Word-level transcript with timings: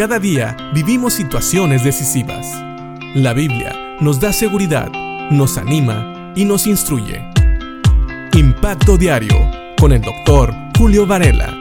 Cada 0.00 0.18
día 0.18 0.56
vivimos 0.72 1.12
situaciones 1.12 1.84
decisivas. 1.84 2.46
La 3.14 3.34
Biblia 3.34 3.98
nos 4.00 4.18
da 4.18 4.32
seguridad, 4.32 4.90
nos 5.30 5.58
anima 5.58 6.32
y 6.34 6.46
nos 6.46 6.66
instruye. 6.66 7.22
Impacto 8.32 8.96
Diario 8.96 9.36
con 9.78 9.92
el 9.92 10.00
doctor 10.00 10.54
Julio 10.78 11.06
Varela. 11.06 11.54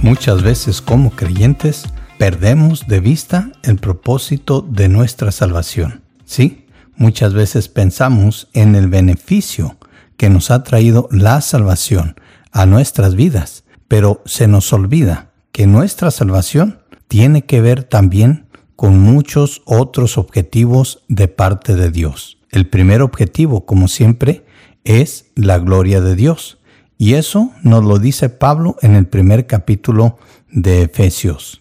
Muchas 0.00 0.42
veces 0.42 0.80
como 0.80 1.10
creyentes 1.10 1.84
perdemos 2.16 2.86
de 2.86 3.00
vista 3.00 3.52
el 3.62 3.76
propósito 3.76 4.62
de 4.62 4.88
nuestra 4.88 5.30
salvación. 5.30 6.00
Sí, 6.24 6.64
muchas 6.96 7.34
veces 7.34 7.68
pensamos 7.68 8.48
en 8.54 8.76
el 8.76 8.88
beneficio 8.88 9.76
que 10.16 10.30
nos 10.30 10.50
ha 10.50 10.62
traído 10.62 11.06
la 11.10 11.42
salvación 11.42 12.16
a 12.50 12.64
nuestras 12.64 13.14
vidas, 13.14 13.64
pero 13.92 14.22
se 14.24 14.48
nos 14.48 14.72
olvida 14.72 15.32
que 15.52 15.66
nuestra 15.66 16.10
salvación 16.10 16.80
tiene 17.08 17.44
que 17.44 17.60
ver 17.60 17.84
también 17.84 18.46
con 18.74 18.98
muchos 18.98 19.60
otros 19.66 20.16
objetivos 20.16 21.04
de 21.08 21.28
parte 21.28 21.74
de 21.74 21.90
Dios. 21.90 22.38
El 22.50 22.70
primer 22.70 23.02
objetivo, 23.02 23.66
como 23.66 23.88
siempre, 23.88 24.46
es 24.84 25.26
la 25.34 25.58
gloria 25.58 26.00
de 26.00 26.16
Dios. 26.16 26.58
Y 26.96 27.16
eso 27.16 27.52
nos 27.62 27.84
lo 27.84 27.98
dice 27.98 28.30
Pablo 28.30 28.76
en 28.80 28.94
el 28.94 29.08
primer 29.08 29.46
capítulo 29.46 30.16
de 30.50 30.84
Efesios. 30.84 31.60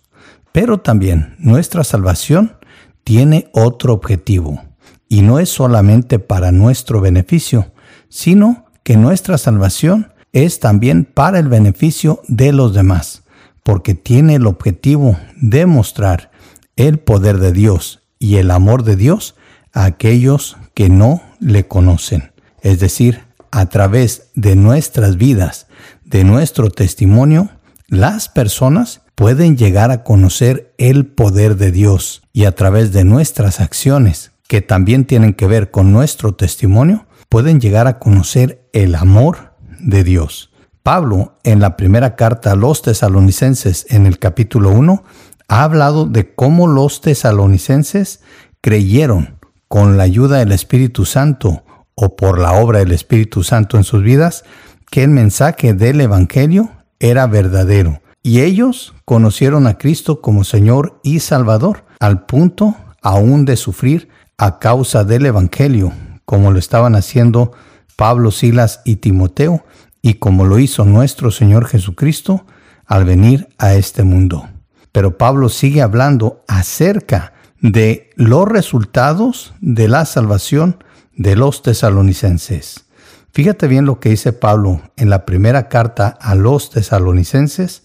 Pero 0.53 0.77
también 0.77 1.35
nuestra 1.37 1.83
salvación 1.83 2.55
tiene 3.03 3.49
otro 3.51 3.91
objetivo, 3.91 4.63
y 5.09 5.21
no 5.21 5.37
es 5.37 5.49
solamente 5.49 6.17
para 6.17 6.53
nuestro 6.53 7.01
beneficio, 7.01 7.73
sino 8.07 8.67
que 8.83 8.95
nuestra 8.95 9.37
salvación 9.37 10.13
es 10.33 10.59
también 10.59 11.05
para 11.05 11.39
el 11.39 11.47
beneficio 11.47 12.21
de 12.27 12.51
los 12.51 12.73
demás, 12.73 13.23
porque 13.63 13.93
tiene 13.93 14.35
el 14.35 14.47
objetivo 14.47 15.17
de 15.35 15.65
mostrar 15.65 16.31
el 16.75 16.99
poder 16.99 17.37
de 17.37 17.51
Dios 17.51 18.01
y 18.19 18.37
el 18.37 18.51
amor 18.51 18.83
de 18.83 18.95
Dios 18.95 19.35
a 19.73 19.85
aquellos 19.85 20.57
que 20.73 20.89
no 20.89 21.21
le 21.39 21.67
conocen. 21.67 22.31
Es 22.61 22.79
decir, 22.79 23.23
a 23.51 23.67
través 23.67 24.29
de 24.35 24.55
nuestras 24.55 25.17
vidas, 25.17 25.67
de 26.05 26.23
nuestro 26.23 26.69
testimonio, 26.69 27.49
las 27.87 28.29
personas 28.29 29.01
pueden 29.15 29.57
llegar 29.57 29.91
a 29.91 30.03
conocer 30.03 30.73
el 30.77 31.05
poder 31.05 31.57
de 31.57 31.71
Dios 31.71 32.23
y 32.31 32.45
a 32.45 32.55
través 32.55 32.91
de 32.93 33.03
nuestras 33.03 33.59
acciones, 33.59 34.31
que 34.47 34.61
también 34.61 35.05
tienen 35.05 35.33
que 35.33 35.47
ver 35.47 35.71
con 35.71 35.91
nuestro 35.91 36.33
testimonio, 36.33 37.05
pueden 37.29 37.59
llegar 37.59 37.87
a 37.87 37.99
conocer 37.99 38.67
el 38.73 38.95
amor 38.95 39.50
de 39.83 40.03
Dios. 40.03 40.51
Pablo, 40.83 41.37
en 41.43 41.59
la 41.59 41.77
primera 41.77 42.15
carta 42.15 42.51
a 42.51 42.55
los 42.55 42.81
tesalonicenses 42.81 43.85
en 43.89 44.05
el 44.05 44.17
capítulo 44.19 44.71
1, 44.71 45.03
ha 45.47 45.63
hablado 45.63 46.05
de 46.05 46.33
cómo 46.33 46.67
los 46.67 47.01
tesalonicenses 47.01 48.21
creyeron 48.61 49.39
con 49.67 49.97
la 49.97 50.03
ayuda 50.03 50.39
del 50.39 50.51
Espíritu 50.51 51.05
Santo 51.05 51.63
o 51.95 52.15
por 52.15 52.39
la 52.39 52.53
obra 52.53 52.79
del 52.79 52.91
Espíritu 52.91 53.43
Santo 53.43 53.77
en 53.77 53.83
sus 53.83 54.01
vidas 54.01 54.43
que 54.89 55.03
el 55.03 55.09
mensaje 55.09 55.73
del 55.73 56.01
Evangelio 56.01 56.71
era 56.99 57.27
verdadero 57.27 58.01
y 58.23 58.41
ellos 58.41 58.93
conocieron 59.05 59.67
a 59.67 59.77
Cristo 59.77 60.21
como 60.21 60.43
Señor 60.43 60.99
y 61.03 61.19
Salvador, 61.19 61.85
al 61.99 62.25
punto 62.25 62.75
aún 63.01 63.45
de 63.45 63.55
sufrir 63.55 64.09
a 64.37 64.59
causa 64.59 65.03
del 65.03 65.25
Evangelio, 65.25 65.91
como 66.25 66.51
lo 66.51 66.59
estaban 66.59 66.95
haciendo 66.95 67.51
Pablo, 67.95 68.31
Silas 68.31 68.81
y 68.85 68.97
Timoteo, 68.97 69.65
y 70.01 70.15
como 70.15 70.45
lo 70.45 70.59
hizo 70.59 70.85
nuestro 70.85 71.31
Señor 71.31 71.65
Jesucristo 71.65 72.45
al 72.85 73.05
venir 73.05 73.49
a 73.57 73.73
este 73.75 74.03
mundo. 74.03 74.49
Pero 74.91 75.17
Pablo 75.17 75.49
sigue 75.49 75.81
hablando 75.81 76.43
acerca 76.47 77.33
de 77.61 78.09
los 78.15 78.47
resultados 78.47 79.53
de 79.61 79.87
la 79.87 80.05
salvación 80.05 80.83
de 81.15 81.35
los 81.35 81.61
tesalonicenses. 81.61 82.85
Fíjate 83.31 83.67
bien 83.67 83.85
lo 83.85 83.99
que 83.99 84.09
dice 84.09 84.33
Pablo 84.33 84.81
en 84.97 85.09
la 85.09 85.25
primera 85.25 85.69
carta 85.69 86.07
a 86.19 86.35
los 86.35 86.69
tesalonicenses, 86.69 87.83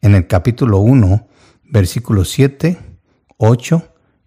en 0.00 0.14
el 0.14 0.26
capítulo 0.26 0.78
1, 0.78 1.28
versículos 1.70 2.30
7, 2.30 2.78
8 3.36 3.82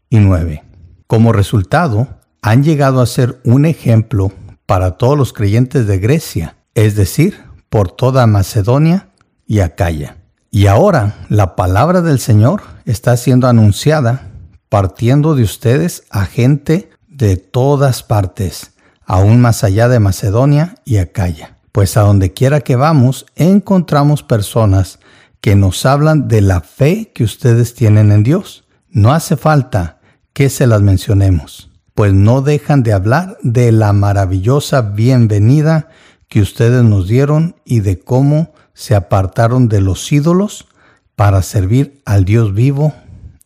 y 0.10 0.20
9. 0.20 0.64
Como 1.08 1.34
resultado, 1.34 2.08
han 2.42 2.64
llegado 2.64 3.02
a 3.02 3.06
ser 3.06 3.42
un 3.44 3.66
ejemplo 3.66 4.32
para 4.72 4.92
todos 4.92 5.18
los 5.18 5.34
creyentes 5.34 5.86
de 5.86 6.00
Grecia, 6.00 6.56
es 6.76 6.96
decir, 6.96 7.44
por 7.68 7.92
toda 7.92 8.26
Macedonia 8.26 9.10
y 9.46 9.60
Acaya. 9.60 10.16
Y 10.50 10.68
ahora 10.68 11.16
la 11.28 11.58
palabra 11.58 12.02
del 12.02 12.20
Señor 12.20 12.62
está 12.86 13.18
siendo 13.18 13.50
anunciada 13.50 14.30
partiendo 14.70 15.36
de 15.36 15.44
ustedes 15.44 16.04
a 16.10 16.26
gente 16.26 16.90
de 17.10 17.36
todas 17.36 18.02
partes, 18.02 18.72
aún 19.06 19.42
más 19.42 19.66
allá 19.66 19.90
de 19.90 20.00
Macedonia 20.00 20.76
y 20.86 21.00
Acaya. 21.00 21.58
Pues 21.74 21.98
a 21.98 22.04
donde 22.04 22.32
quiera 22.32 22.62
que 22.62 22.78
vamos, 22.78 23.26
encontramos 23.36 24.24
personas 24.24 25.00
que 25.42 25.58
nos 25.58 25.86
hablan 25.86 26.30
de 26.30 26.40
la 26.40 26.62
fe 26.62 27.12
que 27.14 27.26
ustedes 27.26 27.76
tienen 27.76 28.10
en 28.14 28.24
Dios. 28.24 28.64
No 28.90 29.12
hace 29.12 29.36
falta 29.36 30.00
que 30.32 30.50
se 30.50 30.66
las 30.66 30.82
mencionemos, 30.82 31.71
pues 32.02 32.16
no 32.16 32.42
dejan 32.42 32.82
de 32.82 32.94
hablar 32.94 33.38
de 33.44 33.72
la 33.72 33.94
maravillosa 33.94 34.82
bienvenida 34.82 35.90
que 36.30 36.42
ustedes 36.42 36.84
nos 36.84 37.08
dieron 37.08 37.58
y 37.64 37.82
de 37.82 38.00
cómo 38.00 38.56
se 38.74 38.96
apartaron 38.96 39.68
de 39.68 39.82
los 39.82 40.12
ídolos 40.12 40.68
para 41.16 41.44
servir 41.44 42.02
al 42.06 42.26
Dios 42.26 42.56
vivo 42.56 42.96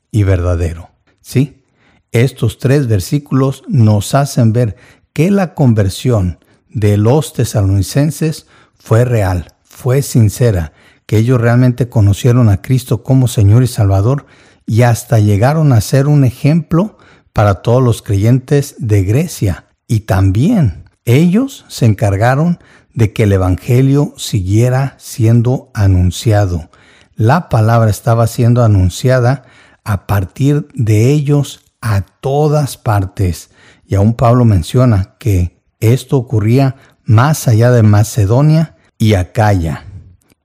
y 0.10 0.24
verdadero. 0.24 0.90
Sí, 1.20 1.66
estos 2.14 2.58
tres 2.58 2.88
versículos 2.88 3.64
nos 3.68 4.16
hacen 4.16 4.54
ver 4.54 4.78
que 5.12 5.32
la 5.32 5.54
conversión 5.54 6.40
de 6.70 6.96
los 6.96 7.34
tesalonicenses 7.34 8.48
fue 8.74 9.04
real, 9.04 9.52
fue 9.66 10.02
sincera 10.02 10.72
que 11.06 11.18
ellos 11.18 11.42
realmente 11.42 11.90
conocieron 11.90 12.48
a 12.48 12.62
Cristo 12.62 13.04
como 13.04 13.28
Señor 13.28 13.64
y 13.64 13.68
Salvador 13.68 14.28
y 14.66 14.84
hasta 14.84 15.20
llegaron 15.20 15.74
a 15.74 15.82
ser 15.82 16.08
un 16.08 16.24
ejemplo 16.24 16.98
para 17.36 17.56
todos 17.56 17.84
los 17.84 18.02
creyentes 18.02 18.76
de 18.78 19.04
Grecia. 19.04 19.66
Y 19.90 20.02
también 20.02 20.86
ellos 21.04 21.66
se 21.68 21.86
encargaron 21.86 22.60
de 22.94 23.12
que 23.12 23.24
el 23.24 23.34
Evangelio 23.34 24.14
siguiera 24.16 24.96
siendo 25.00 25.70
anunciado. 25.74 26.70
La 27.14 27.50
palabra 27.50 27.90
estaba 27.90 28.28
siendo 28.28 28.64
anunciada 28.64 29.44
a 29.84 30.08
partir 30.08 30.70
de 30.76 31.12
ellos 31.12 31.60
a 31.82 32.04
todas 32.22 32.78
partes. 32.78 33.50
Y 33.86 33.96
aún 33.96 34.14
Pablo 34.14 34.46
menciona 34.46 35.16
que 35.20 35.60
esto 35.82 36.16
ocurría 36.16 36.78
más 37.04 37.50
allá 37.50 37.70
de 37.70 37.84
Macedonia 37.84 38.78
y 38.98 39.16
Acaya. 39.16 39.84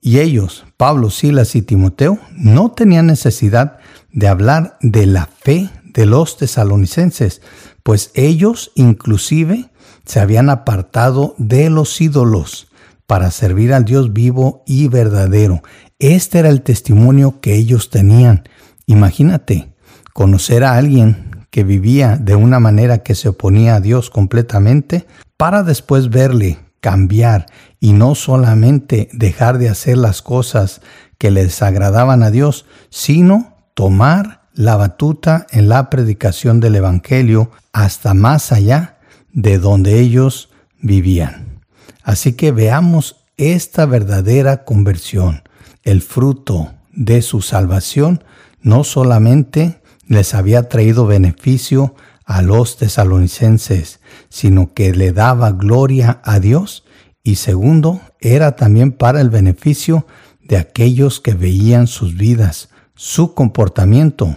Y 0.00 0.18
ellos, 0.18 0.64
Pablo, 0.76 1.10
Silas 1.10 1.54
y 1.54 1.62
Timoteo, 1.62 2.18
no 2.32 2.72
tenían 2.72 3.06
necesidad 3.06 3.78
de 4.12 4.26
hablar 4.26 4.76
de 4.80 5.06
la 5.06 5.26
fe 5.26 5.70
de 5.92 6.06
los 6.06 6.36
tesalonicenses, 6.36 7.42
pues 7.82 8.10
ellos 8.14 8.72
inclusive 8.74 9.70
se 10.04 10.20
habían 10.20 10.50
apartado 10.50 11.34
de 11.38 11.70
los 11.70 12.00
ídolos 12.00 12.68
para 13.06 13.30
servir 13.30 13.72
al 13.72 13.84
Dios 13.84 14.12
vivo 14.12 14.62
y 14.66 14.88
verdadero. 14.88 15.62
Este 15.98 16.38
era 16.38 16.48
el 16.48 16.62
testimonio 16.62 17.40
que 17.40 17.54
ellos 17.54 17.90
tenían. 17.90 18.44
Imagínate, 18.86 19.74
conocer 20.12 20.64
a 20.64 20.76
alguien 20.76 21.46
que 21.50 21.64
vivía 21.64 22.16
de 22.16 22.36
una 22.36 22.60
manera 22.60 22.98
que 22.98 23.14
se 23.14 23.28
oponía 23.28 23.76
a 23.76 23.80
Dios 23.80 24.10
completamente, 24.10 25.06
para 25.36 25.62
después 25.62 26.10
verle 26.10 26.58
cambiar 26.80 27.46
y 27.78 27.92
no 27.92 28.14
solamente 28.14 29.08
dejar 29.12 29.58
de 29.58 29.68
hacer 29.68 29.98
las 29.98 30.22
cosas 30.22 30.80
que 31.18 31.30
les 31.30 31.62
agradaban 31.62 32.22
a 32.22 32.30
Dios, 32.30 32.66
sino 32.90 33.56
tomar 33.74 34.39
la 34.60 34.76
batuta 34.76 35.46
en 35.52 35.70
la 35.70 35.88
predicación 35.88 36.60
del 36.60 36.76
Evangelio 36.76 37.50
hasta 37.72 38.12
más 38.12 38.52
allá 38.52 38.98
de 39.32 39.56
donde 39.56 40.00
ellos 40.00 40.50
vivían. 40.82 41.62
Así 42.02 42.34
que 42.34 42.52
veamos 42.52 43.24
esta 43.38 43.86
verdadera 43.86 44.64
conversión, 44.64 45.44
el 45.82 46.02
fruto 46.02 46.74
de 46.92 47.22
su 47.22 47.40
salvación, 47.40 48.22
no 48.60 48.84
solamente 48.84 49.80
les 50.06 50.34
había 50.34 50.68
traído 50.68 51.06
beneficio 51.06 51.94
a 52.26 52.42
los 52.42 52.76
tesalonicenses, 52.76 54.00
sino 54.28 54.74
que 54.74 54.92
le 54.92 55.12
daba 55.12 55.52
gloria 55.52 56.20
a 56.22 56.38
Dios 56.38 56.84
y 57.24 57.36
segundo, 57.36 58.02
era 58.20 58.56
también 58.56 58.92
para 58.92 59.22
el 59.22 59.30
beneficio 59.30 60.06
de 60.42 60.58
aquellos 60.58 61.18
que 61.18 61.32
veían 61.32 61.86
sus 61.86 62.14
vidas, 62.14 62.68
su 62.94 63.32
comportamiento 63.32 64.36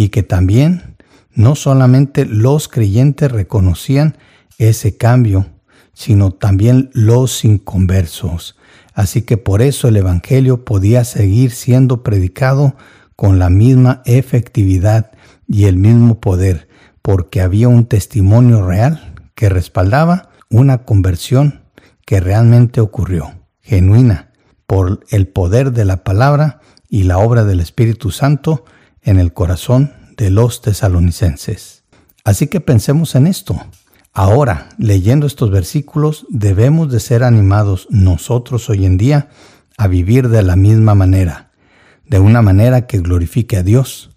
y 0.00 0.08
que 0.08 0.22
también 0.22 0.96
no 1.34 1.54
solamente 1.54 2.24
los 2.24 2.68
creyentes 2.68 3.30
reconocían 3.30 4.16
ese 4.56 4.96
cambio, 4.96 5.44
sino 5.92 6.30
también 6.30 6.88
los 6.94 7.44
inconversos, 7.44 8.56
Así 8.94 9.22
que 9.22 9.36
por 9.36 9.62
eso 9.62 9.88
el 9.88 9.96
Evangelio 9.96 10.64
podía 10.64 11.04
seguir 11.04 11.52
siendo 11.52 12.02
predicado 12.02 12.74
con 13.14 13.38
la 13.38 13.50
misma 13.50 14.02
efectividad 14.04 15.12
y 15.46 15.64
el 15.66 15.76
mismo 15.76 16.20
poder, 16.20 16.68
porque 17.02 17.40
había 17.40 17.68
un 17.68 17.84
testimonio 17.86 18.66
real 18.66 19.14
que 19.34 19.48
respaldaba 19.48 20.30
una 20.48 20.84
conversión 20.84 21.62
que 22.04 22.20
realmente 22.20 22.80
ocurrió, 22.80 23.32
genuina, 23.60 24.32
por 24.66 25.00
el 25.10 25.28
poder 25.28 25.72
de 25.72 25.84
la 25.84 26.04
palabra 26.04 26.60
y 26.88 27.04
la 27.04 27.18
obra 27.18 27.44
del 27.44 27.60
Espíritu 27.60 28.10
Santo 28.10 28.64
en 29.02 29.18
el 29.18 29.32
corazón 29.32 29.92
de 30.16 30.30
los 30.30 30.60
tesalonicenses. 30.60 31.84
Así 32.24 32.46
que 32.46 32.60
pensemos 32.60 33.14
en 33.14 33.26
esto. 33.26 33.60
Ahora, 34.12 34.68
leyendo 34.76 35.26
estos 35.26 35.50
versículos, 35.50 36.26
debemos 36.28 36.90
de 36.90 37.00
ser 37.00 37.22
animados 37.22 37.86
nosotros 37.90 38.68
hoy 38.68 38.84
en 38.84 38.96
día 38.96 39.28
a 39.78 39.86
vivir 39.86 40.28
de 40.28 40.42
la 40.42 40.56
misma 40.56 40.94
manera, 40.94 41.52
de 42.06 42.18
una 42.18 42.42
manera 42.42 42.86
que 42.86 42.98
glorifique 42.98 43.56
a 43.56 43.62
Dios, 43.62 44.10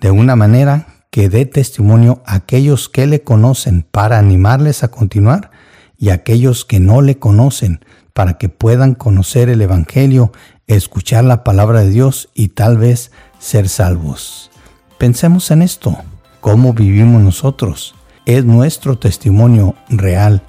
de 0.00 0.10
una 0.10 0.36
manera 0.36 0.88
que 1.10 1.28
dé 1.28 1.46
testimonio 1.46 2.22
a 2.26 2.34
aquellos 2.34 2.88
que 2.88 3.06
le 3.06 3.22
conocen 3.22 3.86
para 3.90 4.18
animarles 4.18 4.82
a 4.82 4.88
continuar 4.88 5.50
y 5.96 6.10
a 6.10 6.14
aquellos 6.14 6.64
que 6.64 6.80
no 6.80 7.00
le 7.00 7.18
conocen 7.18 7.80
para 8.12 8.38
que 8.38 8.48
puedan 8.48 8.94
conocer 8.94 9.48
el 9.48 9.62
Evangelio, 9.62 10.32
escuchar 10.66 11.24
la 11.24 11.44
palabra 11.44 11.80
de 11.80 11.90
Dios 11.90 12.30
y 12.34 12.48
tal 12.48 12.78
vez 12.78 13.12
ser 13.38 13.68
salvos. 13.68 14.50
Pensemos 14.98 15.50
en 15.50 15.62
esto, 15.62 15.96
cómo 16.40 16.72
vivimos 16.72 17.22
nosotros. 17.22 17.94
Es 18.24 18.44
nuestro 18.44 18.98
testimonio 18.98 19.74
real, 19.88 20.42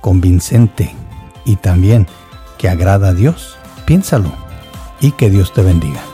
convincente 0.00 0.94
y 1.44 1.56
también 1.56 2.06
que 2.58 2.68
agrada 2.68 3.08
a 3.08 3.14
Dios. 3.14 3.56
Piénsalo 3.86 4.32
y 5.00 5.12
que 5.12 5.30
Dios 5.30 5.52
te 5.52 5.62
bendiga. 5.62 6.11